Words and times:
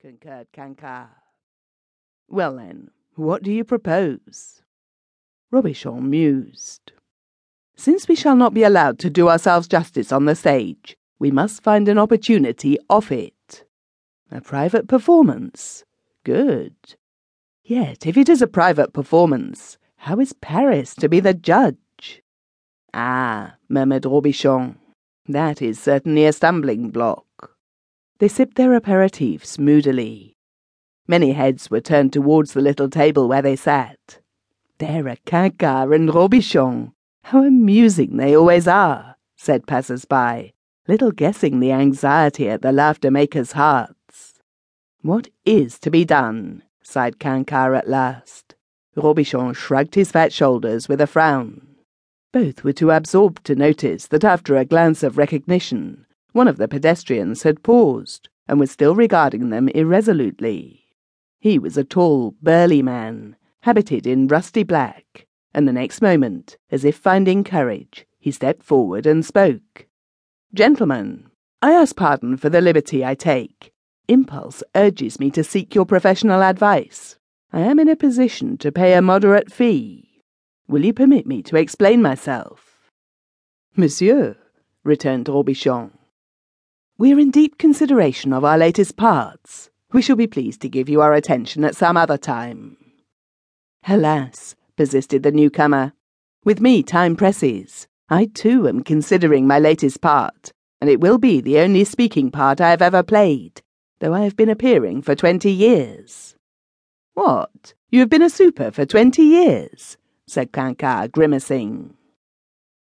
concurred 0.00 0.48
Quinquart. 0.52 1.08
Well 2.28 2.56
then, 2.56 2.90
what 3.14 3.42
do 3.42 3.52
you 3.52 3.64
propose? 3.64 4.62
Robichon 5.52 6.02
mused. 6.08 6.92
Since 7.76 8.08
we 8.08 8.14
shall 8.14 8.36
not 8.36 8.54
be 8.54 8.62
allowed 8.62 8.98
to 9.00 9.10
do 9.10 9.28
ourselves 9.28 9.68
justice 9.68 10.12
on 10.12 10.24
the 10.24 10.34
stage, 10.34 10.96
we 11.18 11.30
must 11.30 11.62
find 11.62 11.88
an 11.88 11.98
opportunity 11.98 12.78
off 12.90 13.12
it. 13.12 13.64
A 14.30 14.40
private 14.40 14.88
performance. 14.88 15.84
Good. 16.24 16.74
Yet, 17.62 18.06
if 18.06 18.16
it 18.16 18.28
is 18.28 18.42
a 18.42 18.46
private 18.46 18.92
performance, 18.92 19.78
how 19.96 20.20
is 20.20 20.32
Paris 20.32 20.94
to 20.96 21.08
be 21.08 21.20
the 21.20 21.34
judge? 21.34 22.22
Ah, 22.92 23.56
murmured 23.68 24.04
Robichon, 24.04 24.76
that 25.28 25.60
is 25.60 25.80
certainly 25.80 26.26
a 26.26 26.32
stumbling 26.32 26.90
block. 26.90 27.55
They 28.18 28.28
sipped 28.28 28.56
their 28.56 28.78
aperitifs 28.78 29.58
moodily. 29.58 30.36
Many 31.06 31.32
heads 31.32 31.70
were 31.70 31.80
turned 31.80 32.12
towards 32.12 32.52
the 32.52 32.62
little 32.62 32.88
table 32.88 33.28
where 33.28 33.42
they 33.42 33.56
sat. 33.56 34.20
There 34.78 35.08
are 35.08 35.16
Quinquart 35.26 35.94
and 35.94 36.08
Robichon. 36.08 36.92
How 37.24 37.44
amusing 37.44 38.16
they 38.16 38.36
always 38.36 38.66
are, 38.66 39.16
said 39.36 39.66
passers-by, 39.66 40.52
little 40.88 41.10
guessing 41.10 41.60
the 41.60 41.72
anxiety 41.72 42.48
at 42.48 42.62
the 42.62 42.72
laughter-makers' 42.72 43.52
hearts. 43.52 44.40
What 45.02 45.28
is 45.44 45.78
to 45.80 45.90
be 45.90 46.04
done? 46.04 46.62
sighed 46.82 47.18
Quinquart 47.18 47.76
at 47.76 47.88
last. 47.88 48.54
Robichon 48.96 49.54
shrugged 49.54 49.94
his 49.94 50.10
fat 50.10 50.32
shoulders 50.32 50.88
with 50.88 51.00
a 51.00 51.06
frown. 51.06 51.76
Both 52.32 52.64
were 52.64 52.72
too 52.72 52.90
absorbed 52.90 53.44
to 53.44 53.54
notice 53.54 54.06
that 54.08 54.24
after 54.24 54.56
a 54.56 54.64
glance 54.64 55.02
of 55.02 55.18
recognition, 55.18 56.05
one 56.36 56.48
of 56.48 56.58
the 56.58 56.68
pedestrians 56.68 57.44
had 57.44 57.62
paused 57.62 58.28
and 58.46 58.60
was 58.60 58.70
still 58.70 58.94
regarding 58.94 59.48
them 59.48 59.68
irresolutely. 59.70 60.84
He 61.40 61.58
was 61.58 61.78
a 61.78 61.84
tall, 61.84 62.34
burly 62.42 62.82
man, 62.82 63.36
habited 63.62 64.06
in 64.06 64.28
rusty 64.28 64.62
black, 64.62 65.26
and 65.54 65.66
the 65.66 65.72
next 65.72 66.02
moment, 66.02 66.58
as 66.70 66.84
if 66.84 66.94
finding 66.94 67.42
courage, 67.42 68.06
he 68.18 68.30
stepped 68.30 68.62
forward 68.62 69.06
and 69.06 69.24
spoke. 69.24 69.86
Gentlemen, 70.52 71.30
I 71.62 71.72
ask 71.72 71.96
pardon 71.96 72.36
for 72.36 72.50
the 72.50 72.60
liberty 72.60 73.02
I 73.02 73.14
take. 73.14 73.72
Impulse 74.06 74.62
urges 74.74 75.18
me 75.18 75.30
to 75.30 75.42
seek 75.42 75.74
your 75.74 75.86
professional 75.86 76.42
advice. 76.42 77.16
I 77.50 77.60
am 77.60 77.78
in 77.78 77.88
a 77.88 77.96
position 77.96 78.58
to 78.58 78.70
pay 78.70 78.92
a 78.92 79.00
moderate 79.00 79.50
fee. 79.50 80.22
Will 80.68 80.84
you 80.84 80.92
permit 80.92 81.26
me 81.26 81.42
to 81.44 81.56
explain 81.56 82.02
myself? 82.02 82.90
Monsieur, 83.74 84.36
returned 84.84 85.26
Robichon, 85.26 85.92
we 86.98 87.12
are 87.12 87.18
in 87.18 87.30
deep 87.30 87.58
consideration 87.58 88.32
of 88.32 88.44
our 88.44 88.56
latest 88.56 88.96
parts. 88.96 89.68
We 89.92 90.00
shall 90.00 90.16
be 90.16 90.26
pleased 90.26 90.62
to 90.62 90.68
give 90.68 90.88
you 90.88 91.02
our 91.02 91.12
attention 91.12 91.64
at 91.64 91.76
some 91.76 91.96
other 91.96 92.16
time. 92.16 92.78
Alas, 93.86 94.54
persisted 94.76 95.22
the 95.22 95.30
newcomer, 95.30 95.92
with 96.44 96.60
me 96.60 96.82
time 96.82 97.14
presses. 97.14 97.86
I 98.08 98.26
too 98.26 98.66
am 98.68 98.82
considering 98.82 99.46
my 99.46 99.58
latest 99.58 100.00
part, 100.00 100.52
and 100.80 100.88
it 100.88 101.00
will 101.00 101.18
be 101.18 101.40
the 101.40 101.58
only 101.58 101.84
speaking 101.84 102.30
part 102.30 102.60
I 102.60 102.70
have 102.70 102.82
ever 102.82 103.02
played, 103.02 103.62
though 103.98 104.14
I 104.14 104.20
have 104.20 104.36
been 104.36 104.48
appearing 104.48 105.02
for 105.02 105.14
twenty 105.14 105.50
years. 105.50 106.34
What? 107.14 107.74
You 107.90 108.00
have 108.00 108.10
been 108.10 108.22
a 108.22 108.30
super 108.30 108.70
for 108.70 108.86
twenty 108.86 109.22
years? 109.22 109.96
said 110.26 110.52
Quinquart, 110.52 111.12
grimacing. 111.12 111.94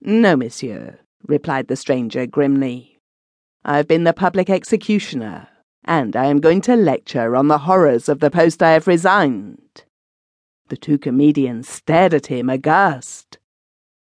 No, 0.00 0.36
monsieur, 0.36 0.98
replied 1.26 1.68
the 1.68 1.76
stranger 1.76 2.26
grimly. 2.26 2.97
I 3.68 3.76
have 3.76 3.86
been 3.86 4.04
the 4.04 4.14
public 4.14 4.48
executioner 4.48 5.46
and 5.84 6.16
I 6.16 6.24
am 6.24 6.40
going 6.40 6.62
to 6.62 6.74
lecture 6.74 7.36
on 7.36 7.48
the 7.48 7.58
horrors 7.58 8.08
of 8.08 8.20
the 8.20 8.30
post 8.30 8.62
I 8.62 8.70
have 8.70 8.86
resigned. 8.86 9.84
The 10.70 10.78
two 10.78 10.96
comedians 10.96 11.68
stared 11.68 12.14
at 12.14 12.28
him 12.28 12.48
aghast. 12.48 13.36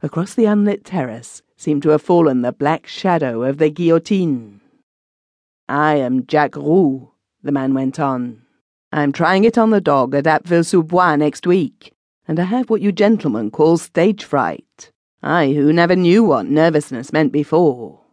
Across 0.00 0.34
the 0.34 0.44
unlit 0.44 0.84
terrace 0.84 1.42
seemed 1.56 1.82
to 1.82 1.88
have 1.88 2.02
fallen 2.02 2.42
the 2.42 2.52
black 2.52 2.86
shadow 2.86 3.42
of 3.42 3.58
the 3.58 3.68
guillotine. 3.68 4.60
I 5.68 5.96
am 5.96 6.24
Jacques 6.24 6.54
Roux, 6.54 7.10
the 7.42 7.50
man 7.50 7.74
went 7.74 7.98
on. 7.98 8.42
I 8.92 9.02
am 9.02 9.10
trying 9.10 9.42
it 9.42 9.58
on 9.58 9.70
the 9.70 9.80
dog 9.80 10.14
at 10.14 10.28
Abbeville-sous-Bois 10.28 11.16
next 11.16 11.48
week, 11.48 11.94
and 12.28 12.38
I 12.38 12.44
have 12.44 12.70
what 12.70 12.80
you 12.80 12.92
gentlemen 12.92 13.50
call 13.50 13.76
stage 13.76 14.22
fright. 14.22 14.92
I 15.20 15.48
who 15.48 15.72
never 15.72 15.96
knew 15.96 16.22
what 16.22 16.46
nervousness 16.46 17.12
meant 17.12 17.32
before. 17.32 18.04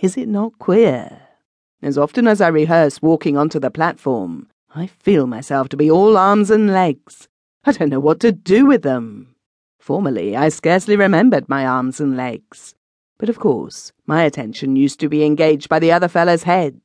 Is 0.00 0.16
it 0.16 0.28
not 0.28 0.58
queer? 0.60 1.22
As 1.82 1.98
often 1.98 2.28
as 2.28 2.40
I 2.40 2.48
rehearse 2.48 3.02
walking 3.02 3.36
onto 3.36 3.58
the 3.58 3.70
platform, 3.70 4.48
I 4.72 4.86
feel 4.86 5.26
myself 5.26 5.68
to 5.70 5.76
be 5.76 5.90
all 5.90 6.16
arms 6.16 6.52
and 6.52 6.72
legs. 6.72 7.26
I 7.64 7.72
don't 7.72 7.88
know 7.88 7.98
what 7.98 8.20
to 8.20 8.30
do 8.30 8.64
with 8.64 8.82
them. 8.82 9.34
Formerly, 9.80 10.36
I 10.36 10.50
scarcely 10.50 10.94
remembered 10.94 11.48
my 11.48 11.66
arms 11.66 12.00
and 12.00 12.16
legs. 12.16 12.76
But 13.18 13.28
of 13.28 13.40
course, 13.40 13.90
my 14.06 14.22
attention 14.22 14.76
used 14.76 15.00
to 15.00 15.08
be 15.08 15.24
engaged 15.24 15.68
by 15.68 15.80
the 15.80 15.90
other 15.90 16.08
fellow's 16.08 16.44
head. 16.44 16.80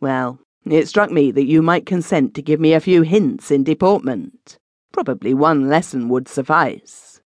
Well, 0.00 0.38
it 0.64 0.86
struck 0.86 1.10
me 1.10 1.32
that 1.32 1.46
you 1.46 1.62
might 1.62 1.84
consent 1.84 2.34
to 2.34 2.42
give 2.42 2.60
me 2.60 2.74
a 2.74 2.80
few 2.80 3.02
hints 3.02 3.50
in 3.50 3.64
deportment. 3.64 4.56
Probably 4.92 5.34
one 5.34 5.68
lesson 5.68 6.08
would 6.08 6.28
suffice. 6.28 7.20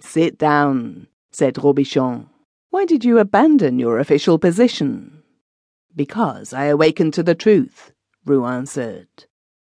Sit 0.00 0.38
down, 0.38 1.08
said 1.30 1.56
Robichon. 1.56 2.30
Why 2.74 2.86
did 2.86 3.04
you 3.04 3.20
abandon 3.20 3.78
your 3.78 4.00
official 4.00 4.36
position? 4.36 5.22
Because 5.94 6.52
I 6.52 6.64
awakened 6.64 7.14
to 7.14 7.22
the 7.22 7.36
truth, 7.36 7.92
Roux 8.26 8.44
answered. 8.44 9.06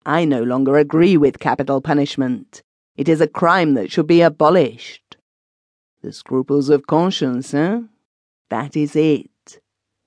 I 0.06 0.26
no 0.26 0.44
longer 0.44 0.78
agree 0.78 1.18
with 1.18 1.40
capital 1.40 1.82
punishment. 1.82 2.62
It 2.96 3.10
is 3.10 3.20
a 3.20 3.28
crime 3.28 3.74
that 3.74 3.92
should 3.92 4.06
be 4.06 4.22
abolished. 4.22 5.18
The 6.04 6.14
scruples 6.14 6.70
of 6.70 6.86
conscience, 6.86 7.52
eh? 7.52 7.80
That 8.52 8.78
is 8.78 8.96
it. 8.96 9.60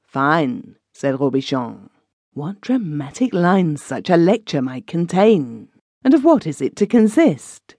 Fine, 0.04 0.76
said 0.92 1.16
Robichon. 1.16 1.90
What 2.34 2.60
dramatic 2.60 3.34
lines 3.34 3.82
such 3.82 4.10
a 4.10 4.16
lecture 4.16 4.62
might 4.62 4.86
contain. 4.86 5.70
And 6.04 6.14
of 6.14 6.22
what 6.22 6.46
is 6.46 6.60
it 6.60 6.76
to 6.76 6.86
consist? 6.86 7.74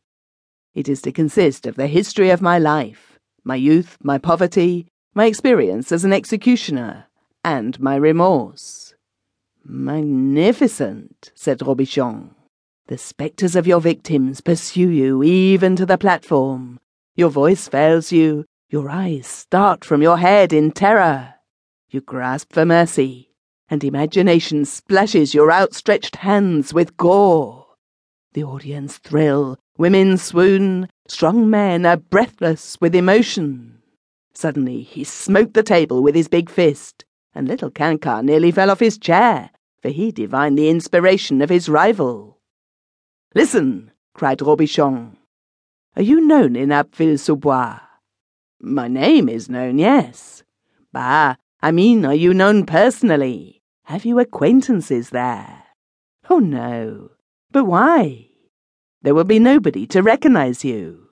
It 0.76 0.90
is 0.90 1.02
to 1.04 1.14
consist 1.14 1.66
of 1.66 1.76
the 1.78 1.88
history 1.88 2.30
of 2.30 2.42
my 2.42 2.60
life, 2.60 3.18
my 3.46 3.56
youth, 3.56 3.98
my 4.04 4.18
poverty, 4.18 4.90
my 5.14 5.26
experience 5.26 5.92
as 5.92 6.04
an 6.04 6.14
executioner, 6.14 7.06
and 7.44 7.80
my 7.80 7.96
remorse. 7.96 8.96
Magnificent, 9.64 11.32
said 11.36 11.60
Robichon. 11.60 12.32
The 12.88 12.98
spectres 12.98 13.56
of 13.56 13.68
your 13.68 13.80
victims 13.80 14.42
pursue 14.42 14.90
you 14.90 15.24
even 15.24 15.76
to 15.76 15.86
the 15.86 15.98
platform. 15.98 16.80
Your 17.16 17.30
voice 17.30 17.68
fails 17.68 18.12
you, 18.12 18.46
your 18.70 18.90
eyes 18.90 19.28
start 19.28 19.86
from 19.86 20.02
your 20.02 20.18
head 20.18 20.52
in 20.52 20.72
terror. 20.72 21.36
You 21.90 22.02
grasp 22.02 22.52
for 22.52 22.66
mercy, 22.66 23.30
and 23.70 23.84
imagination 23.84 24.66
splashes 24.66 25.34
your 25.34 25.52
outstretched 25.52 26.18
hands 26.18 26.74
with 26.74 26.98
gore. 26.98 27.68
The 28.34 28.44
audience 28.44 28.98
thrill, 28.98 29.60
women 29.78 30.18
swoon, 30.18 30.90
strong 31.08 31.50
men 31.50 31.86
are 31.86 31.98
breathless 31.98 32.78
with 32.82 32.96
emotion. 32.96 33.73
Suddenly 34.34 34.82
he 34.82 35.04
smote 35.04 35.54
the 35.54 35.64
table 35.64 36.02
with 36.02 36.16
his 36.16 36.28
big 36.28 36.50
fist 36.50 37.06
and 37.36 37.48
little 37.48 37.72
Quinquart 37.72 38.24
nearly 38.24 38.52
fell 38.52 38.70
off 38.70 38.80
his 38.80 38.98
chair, 38.98 39.50
for 39.82 39.90
he 39.90 40.12
divined 40.12 40.58
the 40.58 40.70
inspiration 40.70 41.42
of 41.42 41.50
his 41.50 41.70
rival. 41.70 42.40
Listen, 43.36 43.92
cried 44.14 44.40
Robichon. 44.40 45.18
Are 45.96 46.02
you 46.02 46.22
known 46.22 46.56
in 46.56 46.72
Abbeville-sous-Bois? 46.72 47.80
My 48.62 48.88
name 48.88 49.28
is 49.28 49.50
known, 49.50 49.78
yes. 49.80 50.44
Bah, 50.92 51.36
I 51.62 51.72
mean, 51.72 52.06
are 52.06 52.16
you 52.16 52.34
known 52.34 52.66
personally? 52.66 53.62
Have 53.86 54.06
you 54.06 54.20
acquaintances 54.20 55.10
there? 55.10 55.64
Oh, 56.30 56.40
no. 56.40 57.12
But 57.52 57.66
why? 57.66 58.30
There 59.02 59.14
will 59.14 59.26
be 59.26 59.40
nobody 59.40 59.86
to 59.88 60.02
recognize 60.02 60.64
you. 60.64 61.10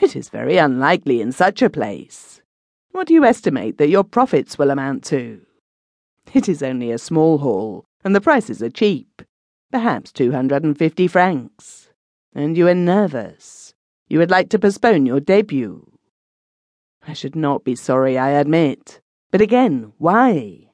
It 0.00 0.14
is 0.14 0.28
very 0.28 0.58
unlikely 0.58 1.20
in 1.20 1.32
such 1.32 1.62
a 1.62 1.70
place. 1.70 2.40
What 2.96 3.08
do 3.08 3.12
you 3.12 3.26
estimate 3.26 3.76
that 3.76 3.90
your 3.90 4.04
profits 4.04 4.56
will 4.56 4.70
amount 4.70 5.04
to? 5.04 5.42
It 6.32 6.48
is 6.48 6.62
only 6.62 6.90
a 6.90 6.96
small 6.96 7.36
hall, 7.36 7.84
and 8.02 8.14
the 8.14 8.22
prices 8.22 8.62
are 8.62 8.70
cheap. 8.70 9.20
Perhaps 9.70 10.12
two 10.12 10.32
hundred 10.32 10.64
and 10.64 10.78
fifty 10.78 11.06
francs. 11.06 11.90
And 12.34 12.56
you 12.56 12.66
are 12.68 12.74
nervous. 12.74 13.74
You 14.08 14.18
would 14.18 14.30
like 14.30 14.48
to 14.48 14.58
postpone 14.58 15.04
your 15.04 15.20
debut. 15.20 15.92
I 17.06 17.12
should 17.12 17.36
not 17.36 17.64
be 17.64 17.76
sorry, 17.76 18.16
I 18.16 18.30
admit. 18.30 19.02
But 19.30 19.42
again, 19.42 19.92
why? 19.98 20.70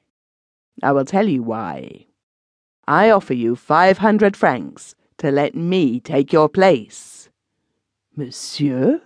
I 0.80 0.92
will 0.92 1.04
tell 1.04 1.26
you 1.26 1.42
why. 1.42 2.06
I 2.86 3.10
offer 3.10 3.34
you 3.34 3.56
five 3.56 3.98
hundred 3.98 4.36
francs 4.36 4.94
to 5.18 5.32
let 5.32 5.56
me 5.56 5.98
take 5.98 6.32
your 6.32 6.48
place. 6.48 7.30
Monsieur? 8.14 9.02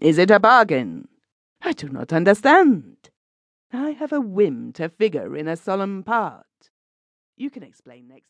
Is 0.00 0.16
it 0.16 0.30
a 0.30 0.40
bargain? 0.40 1.08
I 1.60 1.72
do 1.72 1.88
not 1.88 2.12
understand. 2.12 3.10
I 3.72 3.90
have 3.90 4.12
a 4.12 4.20
whim 4.20 4.72
to 4.74 4.88
figure 4.88 5.36
in 5.36 5.48
a 5.48 5.56
solemn 5.56 6.02
part. 6.02 6.46
You 7.36 7.50
can 7.50 7.62
explain 7.62 8.08
next. 8.08 8.24